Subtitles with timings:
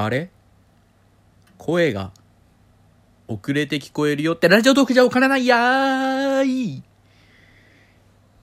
[0.00, 0.30] あれ？
[1.58, 2.12] 声が
[3.26, 6.67] 遅れて聞こえるよってラジオトークじゃおからないやーい。